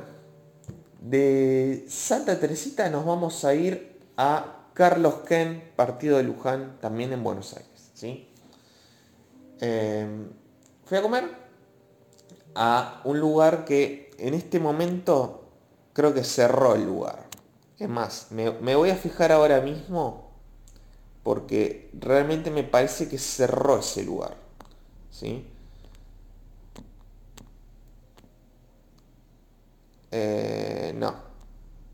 de 1.02 1.84
Santa 1.90 2.40
Teresita 2.40 2.88
nos 2.88 3.04
vamos 3.04 3.44
a 3.44 3.52
ir 3.54 4.00
a 4.16 4.70
Carlos 4.72 5.16
Ken, 5.26 5.70
partido 5.76 6.16
de 6.16 6.22
Luján, 6.22 6.78
también 6.80 7.12
en 7.12 7.22
Buenos 7.22 7.52
Aires. 7.52 7.90
¿sí? 7.92 8.26
Em, 9.60 10.30
fui 10.86 10.96
a 10.96 11.02
comer 11.02 11.24
a 12.54 13.02
un 13.04 13.20
lugar 13.20 13.66
que 13.66 14.12
en 14.16 14.32
este 14.32 14.60
momento 14.60 15.44
creo 15.92 16.14
que 16.14 16.24
cerró 16.24 16.74
el 16.74 16.86
lugar. 16.86 17.27
Es 17.78 17.88
más, 17.88 18.28
me, 18.30 18.50
me 18.52 18.74
voy 18.74 18.90
a 18.90 18.96
fijar 18.96 19.32
ahora 19.32 19.60
mismo 19.60 20.28
porque 21.22 21.90
realmente 21.92 22.50
me 22.50 22.64
parece 22.64 23.08
que 23.08 23.18
cerró 23.18 23.78
ese 23.78 24.02
lugar. 24.02 24.34
¿sí? 25.10 25.46
Eh, 30.10 30.94
no. 30.96 31.28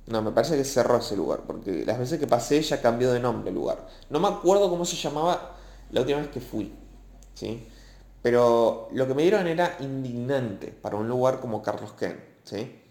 No, 0.07 0.23
me 0.23 0.33
parece 0.33 0.57
que 0.57 0.64
cerró 0.64 0.99
ese 0.99 1.17
lugar, 1.17 1.41
porque 1.47 1.85
las 1.85 1.99
veces 1.99 2.21
que 2.21 2.26
pasé 2.26 2.62
ya 2.62 2.81
cambió 2.81 3.11
de 3.12 3.21
nombre 3.21 3.49
el 3.49 3.57
lugar. 3.57 3.88
No 4.11 4.21
me 4.21 4.29
acuerdo 4.29 4.71
cómo 4.71 4.85
se 4.85 4.97
llamaba 4.97 5.57
la 5.91 6.00
última 6.03 6.21
vez 6.21 6.29
que 6.29 6.41
fui. 6.41 6.73
¿sí? 7.35 7.67
Pero 8.23 8.88
lo 8.93 9.09
que 9.09 9.14
me 9.14 9.23
dieron 9.23 9.47
era 9.47 9.76
indignante 9.81 10.69
para 10.69 10.97
un 10.97 11.09
lugar 11.09 11.41
como 11.41 11.61
Carlos 11.62 11.93
Ken. 11.95 12.23
¿sí? 12.45 12.83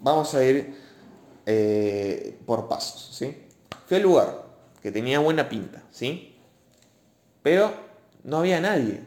Vamos 0.00 0.34
a 0.34 0.44
ir 0.44 0.85
eh, 1.46 2.38
por 2.44 2.68
pasos. 2.68 3.08
¿sí? 3.16 3.46
Fui 3.86 3.96
al 3.96 4.02
lugar, 4.02 4.42
que 4.82 4.92
tenía 4.92 5.20
buena 5.20 5.48
pinta. 5.48 5.82
¿sí? 5.90 6.36
Pero 7.42 7.72
no 8.24 8.38
había 8.38 8.60
nadie. 8.60 9.00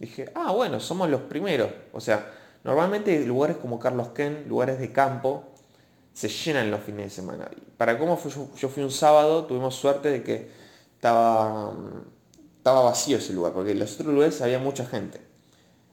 Dije, 0.00 0.30
ah, 0.34 0.50
bueno, 0.52 0.80
somos 0.80 1.08
los 1.08 1.22
primeros. 1.22 1.70
O 1.92 2.00
sea, 2.00 2.32
Normalmente 2.64 3.24
lugares 3.24 3.56
como 3.56 3.78
Carlos 3.78 4.08
Ken, 4.08 4.44
lugares 4.48 4.78
de 4.78 4.92
campo, 4.92 5.44
se 6.12 6.28
llenan 6.28 6.70
los 6.70 6.80
fines 6.80 7.04
de 7.04 7.10
semana. 7.10 7.50
Para 7.76 7.98
cómo 7.98 8.18
yo 8.56 8.68
fui 8.68 8.82
un 8.82 8.90
sábado, 8.90 9.46
tuvimos 9.46 9.74
suerte 9.74 10.10
de 10.10 10.22
que 10.22 10.50
estaba, 10.94 11.72
estaba 12.58 12.82
vacío 12.82 13.18
ese 13.18 13.32
lugar, 13.32 13.52
porque 13.52 13.70
en 13.70 13.78
los 13.78 13.94
otros 13.94 14.12
lugares 14.12 14.42
había 14.42 14.58
mucha 14.58 14.84
gente. 14.84 15.18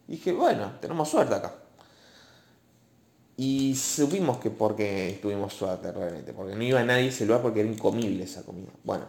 Dije, 0.08 0.34
bueno, 0.34 0.74
tenemos 0.82 1.10
suerte 1.10 1.36
acá. 1.36 1.53
Y 3.38 3.75
supimos 3.75 4.38
que 4.38 4.50
porque 4.50 5.20
tuvimos 5.22 5.54
suerte 5.54 5.92
realmente, 5.92 6.32
porque 6.32 6.56
no 6.56 6.63
iba 6.63 6.84
nadie 6.84 7.06
a 7.06 7.10
ese 7.10 7.25
lugar 7.25 7.42
porque 7.42 7.62
era 7.62 7.70
incomible 7.70 8.24
esa 8.24 8.44
comida. 8.44 8.70
Bueno, 8.84 9.06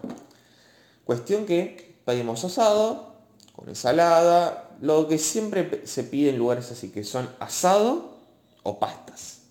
cuestión 1.05 1.47
que 1.47 2.01
pedimos 2.05 2.45
asado, 2.45 3.15
con 3.55 3.69
ensalada, 3.69 4.71
lo 4.81 5.07
que 5.07 5.19
siempre 5.19 5.87
se 5.87 6.03
pide 6.05 6.31
en 6.31 6.39
lugares 6.39 6.71
así, 6.73 6.91
que 6.91 7.05
son 7.05 7.29
asado 7.39 8.17
o 8.65 8.79
pastas. 8.81 9.43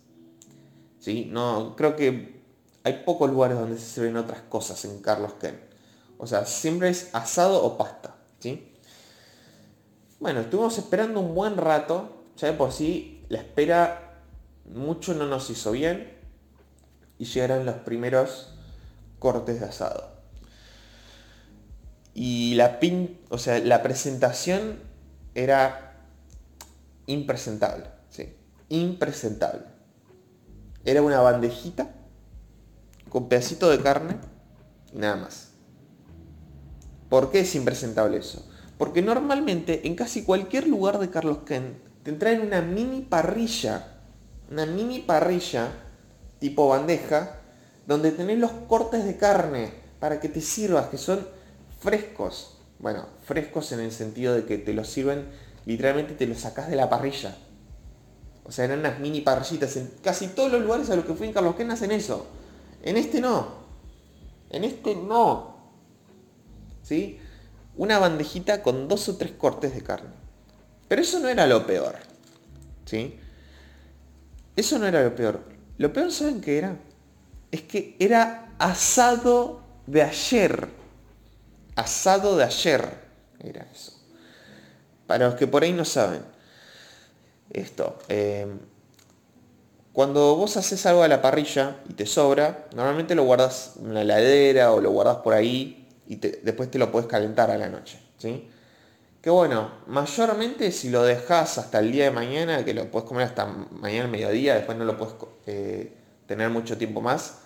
¿Sí? 0.99 1.29
No, 1.31 1.75
creo 1.77 1.95
que 1.95 2.41
hay 2.83 3.03
pocos 3.05 3.29
lugares 3.31 3.57
donde 3.57 3.77
se 3.77 3.85
sirven 3.85 4.17
otras 4.17 4.41
cosas 4.41 4.83
en 4.85 5.01
Carlos 5.01 5.33
Ken. 5.39 5.59
O 6.17 6.27
sea, 6.27 6.45
siempre 6.45 6.89
es 6.89 7.09
asado 7.13 7.63
o 7.63 7.77
pasta. 7.77 8.15
¿sí? 8.39 8.73
Bueno, 10.19 10.41
estuvimos 10.41 10.77
esperando 10.77 11.19
un 11.19 11.33
buen 11.33 11.57
rato. 11.57 12.09
Ya 12.37 12.51
de 12.51 12.53
por 12.53 12.71
sí, 12.71 13.23
la 13.29 13.39
espera 13.39 14.14
mucho 14.73 15.13
no 15.13 15.25
nos 15.25 15.49
hizo 15.49 15.71
bien. 15.71 16.13
Y 17.17 17.25
llegaron 17.25 17.65
los 17.65 17.75
primeros 17.75 18.53
cortes 19.19 19.59
de 19.59 19.65
asado. 19.67 20.15
Y 22.13 22.55
la 22.55 22.79
pin, 22.79 23.19
o 23.29 23.37
sea, 23.37 23.59
la 23.59 23.83
presentación 23.83 24.79
era 25.33 25.95
impresentable, 27.07 27.85
¿sí? 28.09 28.33
Impresentable. 28.69 29.63
Era 30.83 31.01
una 31.01 31.19
bandejita 31.21 31.89
con 33.09 33.27
pedacito 33.27 33.69
de 33.69 33.81
carne 33.81 34.17
y 34.93 34.97
nada 34.97 35.15
más. 35.15 35.49
¿Por 37.09 37.31
qué 37.31 37.41
es 37.41 37.55
impresentable 37.55 38.17
eso? 38.17 38.47
Porque 38.77 39.01
normalmente 39.01 39.87
en 39.87 39.95
casi 39.95 40.23
cualquier 40.23 40.67
lugar 40.67 40.99
de 40.99 41.09
Carlos 41.09 41.39
Ken 41.45 41.77
te 42.03 42.11
traen 42.13 42.41
una 42.41 42.61
mini 42.61 43.01
parrilla, 43.01 43.94
una 44.49 44.65
mini 44.65 44.99
parrilla 44.99 45.71
tipo 46.39 46.67
bandeja, 46.67 47.39
donde 47.87 48.11
tenés 48.11 48.39
los 48.39 48.51
cortes 48.67 49.05
de 49.05 49.17
carne 49.17 49.71
para 49.99 50.19
que 50.19 50.29
te 50.29 50.41
sirvas, 50.41 50.87
que 50.87 50.97
son 50.97 51.27
frescos. 51.79 52.57
Bueno, 52.79 53.07
frescos 53.23 53.71
en 53.71 53.79
el 53.79 53.91
sentido 53.91 54.33
de 54.33 54.45
que 54.45 54.57
te 54.57 54.73
los 54.73 54.89
sirven, 54.89 55.27
literalmente 55.65 56.13
te 56.13 56.27
los 56.27 56.39
sacás 56.39 56.69
de 56.69 56.75
la 56.75 56.89
parrilla. 56.89 57.35
O 58.43 58.51
sea, 58.51 58.65
eran 58.65 58.79
unas 58.79 58.99
mini 58.99 59.21
parrillitas. 59.21 59.75
En 59.77 59.91
casi 60.03 60.27
todos 60.27 60.51
los 60.51 60.61
lugares 60.61 60.89
a 60.89 60.95
los 60.95 61.05
que 61.05 61.13
fui 61.13 61.27
en 61.27 61.33
Carlos 61.33 61.55
Ken 61.55 61.71
hacen 61.71 61.91
eso. 61.91 62.27
En 62.83 62.97
este 62.97 63.19
no. 63.19 63.65
En 64.51 64.63
este 64.63 64.95
no. 64.95 65.55
¿Sí? 66.83 67.19
Una 67.75 67.97
bandejita 67.97 68.61
con 68.61 68.87
dos 68.87 69.09
o 69.09 69.17
tres 69.17 69.31
cortes 69.31 69.73
de 69.73 69.81
carne. 69.81 70.11
Pero 70.87 71.01
eso 71.01 71.19
no 71.19 71.27
era 71.27 71.47
lo 71.47 71.65
peor. 71.65 71.95
¿Sí? 72.85 73.19
Eso 74.55 74.79
no 74.79 74.87
era 74.87 75.03
lo 75.03 75.15
peor. 75.15 75.41
Lo 75.77 75.91
peor, 75.91 76.11
¿saben 76.11 76.41
qué 76.41 76.57
era? 76.57 76.77
Es 77.51 77.63
que 77.63 77.95
era 77.99 78.53
asado 78.57 79.61
de 79.87 80.01
ayer. 80.01 80.67
Asado 81.75 82.37
de 82.37 82.43
ayer. 82.43 82.85
Era 83.39 83.67
eso. 83.73 83.93
Para 85.07 85.27
los 85.27 85.35
que 85.35 85.47
por 85.47 85.63
ahí 85.63 85.73
no 85.73 85.85
saben. 85.85 86.23
Esto. 87.51 87.99
Eh, 88.07 88.47
cuando 89.95 90.35
vos 90.35 90.57
haces 90.57 90.85
algo 90.85 91.03
a 91.03 91.07
la 91.07 91.21
parrilla 91.21 91.77
y 91.87 91.93
te 91.93 92.05
sobra, 92.05 92.67
normalmente 92.75 93.15
lo 93.15 93.23
guardas 93.23 93.75
en 93.81 93.93
la 93.93 94.01
heladera 94.01 94.73
o 94.73 94.81
lo 94.81 94.91
guardas 94.91 95.17
por 95.17 95.33
ahí 95.33 95.87
y 96.07 96.17
después 96.17 96.69
te 96.69 96.77
lo 96.77 96.91
puedes 96.91 97.07
calentar 97.07 97.49
a 97.49 97.57
la 97.57 97.69
noche. 97.69 97.99
¿sí? 98.17 98.49
Que 99.25 99.31
bueno, 99.31 99.71
mayormente 99.87 100.71
si 100.71 100.91
lo 100.91 101.01
dejas 101.01 101.57
hasta 101.57 101.79
el 101.79 101.91
día 101.91 102.03
de 102.03 102.11
mañana, 102.11 102.63
que 102.63 102.75
lo 102.75 102.91
puedes 102.91 103.09
comer 103.09 103.25
hasta 103.25 103.47
mañana 103.47 104.05
al 104.05 104.11
mediodía, 104.11 104.53
después 104.53 104.77
no 104.77 104.85
lo 104.85 104.95
puedes 104.99 105.15
eh, 105.47 105.97
tener 106.27 106.51
mucho 106.51 106.77
tiempo 106.77 107.01
más, 107.01 107.39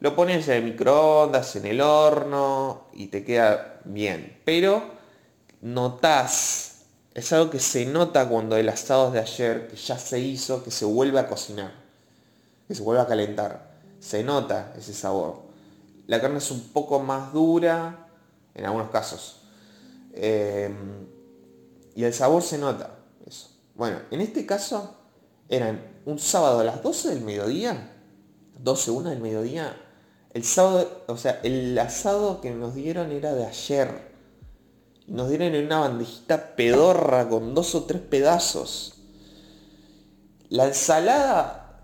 lo 0.00 0.14
pones 0.14 0.46
en 0.48 0.56
el 0.56 0.64
microondas, 0.64 1.56
en 1.56 1.64
el 1.64 1.80
horno 1.80 2.88
y 2.92 3.06
te 3.06 3.24
queda 3.24 3.80
bien. 3.86 4.40
Pero 4.44 4.84
notas, 5.62 6.82
es 7.14 7.32
algo 7.32 7.48
que 7.48 7.60
se 7.60 7.86
nota 7.86 8.28
cuando 8.28 8.58
el 8.58 8.68
asado 8.68 9.10
de 9.10 9.20
ayer, 9.20 9.68
que 9.68 9.76
ya 9.76 9.96
se 9.96 10.20
hizo, 10.20 10.62
que 10.62 10.70
se 10.70 10.84
vuelve 10.84 11.18
a 11.18 11.28
cocinar 11.28 11.72
se 12.68 12.82
vuelve 12.82 13.00
a 13.00 13.06
calentar. 13.06 13.72
Se 14.00 14.22
nota 14.22 14.74
ese 14.76 14.92
sabor. 14.92 15.44
La 16.08 16.20
carne 16.20 16.36
es 16.36 16.50
un 16.50 16.60
poco 16.74 17.00
más 17.00 17.32
dura 17.32 18.06
en 18.54 18.66
algunos 18.66 18.90
casos. 18.90 19.40
Em, 20.12 21.06
y 21.94 22.04
el 22.04 22.14
sabor 22.14 22.42
se 22.42 22.58
nota. 22.58 22.98
Eso. 23.26 23.48
Bueno, 23.74 23.98
en 24.10 24.20
este 24.20 24.46
caso 24.46 24.96
eran 25.48 26.00
un 26.06 26.18
sábado 26.18 26.60
a 26.60 26.64
las 26.64 26.82
12 26.82 27.10
del 27.10 27.20
mediodía. 27.20 27.90
12, 28.58 28.90
1 28.90 29.10
del 29.10 29.20
mediodía. 29.20 29.76
El 30.32 30.44
sábado, 30.44 31.04
o 31.08 31.16
sea, 31.16 31.40
el 31.42 31.78
asado 31.78 32.40
que 32.40 32.50
nos 32.50 32.74
dieron 32.74 33.12
era 33.12 33.34
de 33.34 33.46
ayer. 33.46 34.12
Nos 35.06 35.28
dieron 35.28 35.54
en 35.54 35.66
una 35.66 35.80
bandejita 35.80 36.56
pedorra 36.56 37.28
con 37.28 37.54
dos 37.54 37.74
o 37.74 37.84
tres 37.84 38.00
pedazos. 38.00 38.94
La 40.48 40.66
ensalada 40.66 41.82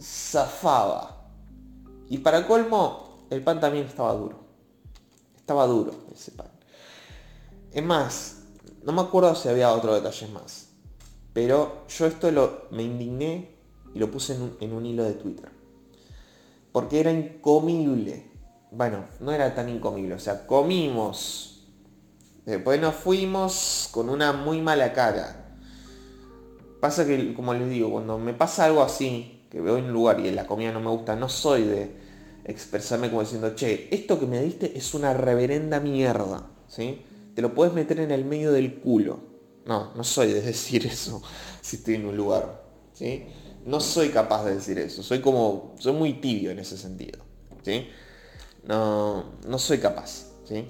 zafaba. 0.00 1.26
Y 2.08 2.18
para 2.18 2.46
colmo, 2.46 3.26
el 3.30 3.42
pan 3.42 3.60
también 3.60 3.86
estaba 3.86 4.14
duro. 4.14 4.40
Estaba 5.36 5.66
duro 5.66 5.92
ese 6.12 6.32
pan. 6.32 6.50
Es 7.72 7.84
más, 7.84 8.39
no 8.84 8.92
me 8.92 9.02
acuerdo 9.02 9.34
si 9.34 9.48
había 9.48 9.72
otro 9.72 9.94
detalle 9.94 10.26
más. 10.28 10.68
Pero 11.32 11.86
yo 11.88 12.06
esto 12.06 12.30
lo, 12.30 12.64
me 12.70 12.82
indigné 12.82 13.54
y 13.94 13.98
lo 13.98 14.10
puse 14.10 14.36
en 14.60 14.72
un, 14.72 14.86
hilo 14.86 15.04
de 15.04 15.14
Twitter. 15.14 15.48
Porque 16.72 17.00
era 17.00 17.10
incomible. 17.10 18.30
Bueno, 18.70 19.04
no 19.20 19.32
era 19.32 19.54
tan 19.54 19.68
incomible. 19.68 20.14
O 20.14 20.18
sea, 20.18 20.46
comimos. 20.46 21.68
Después 22.46 22.80
nos 22.80 22.94
fuimos 22.94 23.88
con 23.92 24.08
una 24.08 24.32
muy 24.32 24.60
mala 24.60 24.92
cara. 24.92 25.56
Pasa 26.80 27.06
que, 27.06 27.34
como 27.34 27.52
les 27.54 27.68
digo, 27.68 27.90
cuando 27.90 28.18
me 28.18 28.32
pasa 28.32 28.64
algo 28.64 28.82
así, 28.82 29.46
que 29.50 29.60
veo 29.60 29.76
en 29.76 29.84
un 29.84 29.92
lugar 29.92 30.20
y 30.20 30.30
la 30.30 30.46
comida 30.46 30.72
no 30.72 30.80
me 30.80 30.90
gusta, 30.90 31.14
no 31.14 31.28
soy 31.28 31.64
de 31.64 31.96
expresarme 32.44 33.10
como 33.10 33.20
diciendo, 33.20 33.54
che, 33.54 33.88
esto 33.94 34.18
que 34.18 34.26
me 34.26 34.40
diste 34.40 34.76
es 34.76 34.94
una 34.94 35.12
reverenda 35.12 35.78
mierda, 35.78 36.46
¿sí? 36.68 37.04
Te 37.40 37.48
lo 37.48 37.54
puedes 37.54 37.72
meter 37.72 38.00
en 38.00 38.10
el 38.10 38.26
medio 38.26 38.52
del 38.52 38.80
culo. 38.80 39.18
No, 39.64 39.94
no 39.94 40.04
soy 40.04 40.30
de 40.30 40.42
decir 40.42 40.84
eso 40.84 41.22
si 41.62 41.76
estoy 41.76 41.94
en 41.94 42.04
un 42.04 42.14
lugar, 42.14 42.62
¿sí? 42.92 43.28
No 43.64 43.80
soy 43.80 44.10
capaz 44.10 44.44
de 44.44 44.56
decir 44.56 44.78
eso, 44.78 45.02
soy 45.02 45.22
como, 45.22 45.74
soy 45.78 45.94
muy 45.94 46.20
tibio 46.20 46.50
en 46.50 46.58
ese 46.58 46.76
sentido, 46.76 47.24
¿sí? 47.62 47.88
No, 48.64 49.38
no 49.48 49.58
soy 49.58 49.78
capaz, 49.78 50.26
¿sí? 50.44 50.66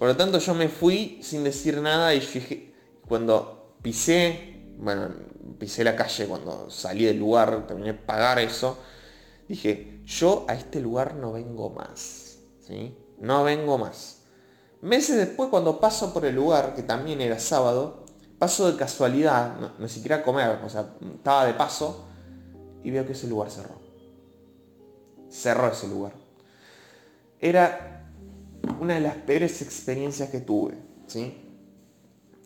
Por 0.00 0.08
lo 0.08 0.16
tanto 0.16 0.40
yo 0.40 0.52
me 0.52 0.68
fui 0.68 1.20
sin 1.22 1.44
decir 1.44 1.80
nada 1.80 2.12
y 2.12 2.18
dije, 2.18 2.74
cuando 3.06 3.76
pisé, 3.80 4.64
bueno, 4.78 5.14
pisé 5.60 5.84
la 5.84 5.94
calle 5.94 6.26
cuando 6.26 6.70
salí 6.70 7.04
del 7.04 7.20
lugar, 7.20 7.68
terminé 7.68 7.92
de 7.92 7.98
pagar 8.00 8.40
eso, 8.40 8.78
dije, 9.46 10.00
yo 10.04 10.44
a 10.48 10.54
este 10.54 10.80
lugar 10.80 11.14
no 11.14 11.30
vengo 11.34 11.70
más. 11.70 12.40
¿sí? 12.66 12.96
No 13.20 13.44
vengo 13.44 13.78
más. 13.78 14.19
Meses 14.82 15.16
después, 15.16 15.50
cuando 15.50 15.78
paso 15.78 16.12
por 16.12 16.24
el 16.24 16.34
lugar, 16.34 16.74
que 16.74 16.82
también 16.82 17.20
era 17.20 17.38
sábado, 17.38 18.04
paso 18.38 18.70
de 18.70 18.78
casualidad, 18.78 19.58
no, 19.58 19.72
ni 19.78 19.88
siquiera 19.88 20.16
a 20.16 20.22
comer, 20.22 20.58
o 20.64 20.68
sea, 20.68 20.94
estaba 21.14 21.44
de 21.44 21.54
paso, 21.54 22.06
y 22.82 22.90
veo 22.90 23.06
que 23.06 23.12
ese 23.12 23.28
lugar 23.28 23.50
cerró. 23.50 23.74
Cerró 25.28 25.68
ese 25.68 25.86
lugar. 25.88 26.12
Era 27.38 28.06
una 28.80 28.94
de 28.94 29.00
las 29.00 29.16
peores 29.16 29.60
experiencias 29.62 30.30
que 30.30 30.40
tuve. 30.40 30.74
¿sí? 31.06 31.34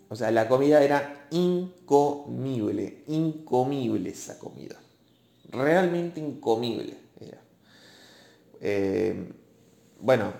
O 0.08 0.16
sea, 0.16 0.30
la 0.30 0.48
comida 0.48 0.82
era 0.82 1.26
incomible, 1.30 3.04
incomible 3.06 4.10
esa 4.10 4.38
comida. 4.38 4.76
Realmente 5.50 6.20
incomible 6.20 6.96
era. 7.20 7.40
Eh, 8.60 9.32
bueno, 10.00 10.32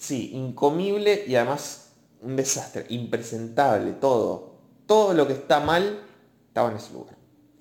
sí, 0.00 0.30
incomible 0.32 1.24
y 1.26 1.36
además 1.36 1.92
un 2.22 2.34
desastre, 2.34 2.86
impresentable, 2.88 3.92
todo. 3.92 4.54
Todo 4.86 5.14
lo 5.14 5.26
que 5.26 5.34
está 5.34 5.60
mal 5.60 6.00
estaba 6.48 6.70
en 6.70 6.76
ese 6.78 6.92
lugar. 6.92 7.16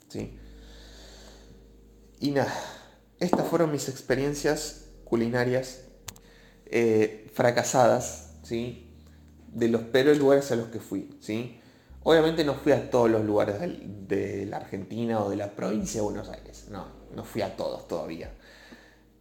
¿sí? 0.07 0.37
Y 2.19 2.31
nada, 2.31 2.53
estas 3.19 3.45
fueron 3.45 3.71
mis 3.71 3.89
experiencias 3.89 4.85
culinarias 5.03 5.81
eh, 6.65 7.29
fracasadas, 7.33 8.31
¿sí? 8.43 8.95
de 9.47 9.67
los 9.67 9.81
peores 9.83 10.17
lugares 10.17 10.51
a 10.51 10.55
los 10.55 10.67
que 10.67 10.79
fui, 10.79 11.17
¿sí? 11.19 11.59
Obviamente 12.03 12.45
no 12.45 12.53
fui 12.53 12.71
a 12.71 12.89
todos 12.89 13.09
los 13.09 13.25
lugares 13.25 13.55
de 13.59 14.45
la 14.45 14.57
Argentina 14.57 15.21
o 15.23 15.29
de 15.29 15.35
la 15.35 15.51
provincia 15.55 15.99
de 15.99 16.05
Buenos 16.05 16.29
Aires, 16.29 16.67
no, 16.69 16.85
no 17.13 17.23
fui 17.23 17.41
a 17.41 17.57
todos 17.57 17.87
todavía. 17.87 18.31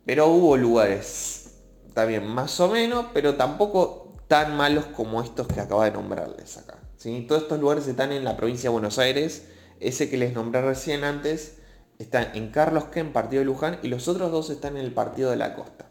Pero 0.04 0.28
hubo 0.28 0.56
lugares 0.56 1.47
también 1.94 2.26
más 2.26 2.58
o 2.60 2.68
menos, 2.68 3.06
pero 3.12 3.36
tampoco 3.36 4.16
tan 4.28 4.56
malos 4.56 4.86
como 4.86 5.22
estos 5.22 5.46
que 5.46 5.60
acabo 5.60 5.82
de 5.82 5.90
nombrarles 5.90 6.58
acá. 6.58 6.78
¿sí? 6.96 7.24
Todos 7.26 7.42
estos 7.42 7.60
lugares 7.60 7.86
están 7.86 8.12
en 8.12 8.24
la 8.24 8.36
provincia 8.36 8.68
de 8.68 8.72
Buenos 8.72 8.98
Aires, 8.98 9.46
ese 9.80 10.10
que 10.10 10.16
les 10.16 10.34
nombré 10.34 10.62
recién 10.62 11.04
antes 11.04 11.58
está 11.98 12.32
en 12.34 12.50
Carlos 12.50 12.84
Ken, 12.86 13.12
partido 13.12 13.40
de 13.40 13.46
Luján, 13.46 13.78
y 13.82 13.88
los 13.88 14.08
otros 14.08 14.30
dos 14.30 14.50
están 14.50 14.76
en 14.76 14.84
el 14.84 14.92
partido 14.92 15.30
de 15.30 15.36
la 15.36 15.54
costa, 15.54 15.90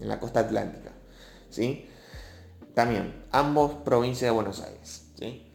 en 0.00 0.08
la 0.08 0.20
costa 0.20 0.40
atlántica. 0.40 0.92
¿sí? 1.50 1.86
También, 2.74 3.24
ambos 3.32 3.72
provincias 3.84 4.28
de 4.28 4.30
Buenos 4.30 4.60
Aires. 4.60 5.06
¿sí? 5.18 5.50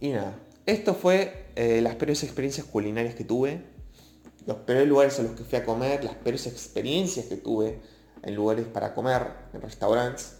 Y 0.00 0.10
nada, 0.10 0.38
esto 0.66 0.94
fue 0.94 1.46
eh, 1.56 1.80
las 1.80 1.96
peores 1.96 2.22
experiencias 2.22 2.66
culinarias 2.66 3.14
que 3.14 3.24
tuve, 3.24 3.64
los 4.46 4.58
peores 4.58 4.88
lugares 4.88 5.18
a 5.18 5.22
los 5.22 5.32
que 5.32 5.44
fui 5.44 5.58
a 5.58 5.64
comer, 5.64 6.04
las 6.04 6.14
peores 6.14 6.46
experiencias 6.46 7.26
que 7.26 7.36
tuve 7.36 7.80
en 8.22 8.34
lugares 8.34 8.66
para 8.66 8.94
comer, 8.94 9.26
en 9.52 9.60
restaurantes. 9.60 10.36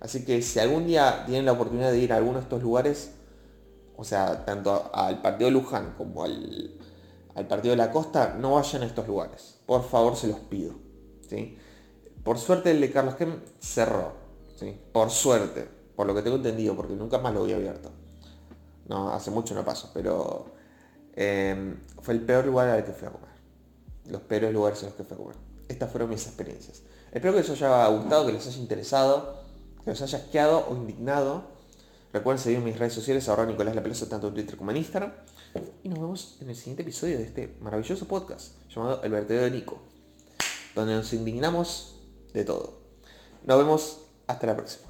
Así 0.00 0.24
que 0.24 0.40
si 0.42 0.58
algún 0.58 0.86
día 0.86 1.24
tienen 1.26 1.44
la 1.44 1.52
oportunidad 1.52 1.90
de 1.90 1.98
ir 1.98 2.12
a 2.12 2.16
alguno 2.16 2.38
de 2.38 2.44
estos 2.44 2.62
lugares, 2.62 3.12
o 3.96 4.04
sea, 4.04 4.44
tanto 4.46 4.90
al 4.94 5.20
partido 5.20 5.50
de 5.50 5.52
Luján 5.52 5.94
como 5.96 6.24
al, 6.24 6.78
partido 7.48 7.72
de 7.72 7.76
la 7.76 7.90
costa, 7.90 8.34
no 8.38 8.54
vayan 8.54 8.82
a 8.82 8.86
estos 8.86 9.06
lugares. 9.06 9.58
Por 9.66 9.84
favor, 9.84 10.16
se 10.16 10.28
los 10.28 10.38
pido. 10.40 10.74
¿sí? 11.28 11.58
Por 12.24 12.38
suerte 12.38 12.70
el 12.70 12.80
de 12.80 12.90
Carlos 12.90 13.14
Kem 13.16 13.40
cerró. 13.58 14.12
Por 14.92 15.10
suerte, 15.10 15.66
por 15.96 16.06
lo 16.06 16.14
que 16.14 16.22
tengo 16.22 16.36
entendido, 16.36 16.76
porque 16.76 16.94
nunca 16.94 17.18
más 17.18 17.32
lo 17.32 17.42
había 17.42 17.56
abierto. 17.56 17.90
No, 18.88 19.10
hace 19.12 19.30
mucho 19.30 19.54
no 19.54 19.64
paso, 19.64 19.90
pero 19.94 20.46
em, 21.14 21.78
fue 22.02 22.14
el 22.14 22.20
peor 22.22 22.44
lugar 22.46 22.68
al 22.68 22.84
que 22.84 22.92
fui 22.92 23.08
a 23.08 23.10
comer. 23.10 23.30
Los 24.06 24.22
peores 24.22 24.52
lugares 24.52 24.80
en 24.82 24.86
los 24.86 24.94
que 24.96 25.04
fui 25.04 25.14
a 25.14 25.18
comer. 25.18 25.36
Estas 25.68 25.90
fueron 25.90 26.10
mis 26.10 26.26
experiencias. 26.26 26.82
Espero 27.12 27.32
que 27.34 27.40
les 27.40 27.50
haya 27.50 27.86
gustado, 27.88 28.26
que 28.26 28.32
les 28.32 28.46
haya 28.46 28.58
interesado, 28.58 29.42
que 29.84 29.90
los 29.90 30.00
haya 30.02 30.18
asqueado 30.18 30.66
o 30.68 30.76
indignado. 30.76 31.44
Recuerden 32.12 32.42
seguir 32.42 32.60
mis 32.60 32.78
redes 32.78 32.92
sociales, 32.92 33.28
ahora 33.28 33.46
Nicolás 33.46 33.74
La 33.74 33.82
Pelosa, 33.82 34.08
tanto 34.08 34.28
en 34.28 34.34
Twitter 34.34 34.56
como 34.56 34.70
en 34.70 34.78
Instagram. 34.78 35.12
Y 35.82 35.88
nos 35.88 35.98
vemos 35.98 36.38
en 36.40 36.50
el 36.50 36.56
siguiente 36.56 36.82
episodio 36.82 37.18
de 37.18 37.24
este 37.24 37.56
maravilloso 37.60 38.06
podcast 38.06 38.54
llamado 38.68 39.02
El 39.02 39.12
Vertedero 39.12 39.44
de 39.44 39.50
Nico, 39.50 39.78
donde 40.74 40.94
nos 40.94 41.12
indignamos 41.12 41.96
de 42.32 42.44
todo. 42.44 42.80
Nos 43.44 43.58
vemos 43.58 43.98
hasta 44.26 44.46
la 44.46 44.56
próxima. 44.56 44.89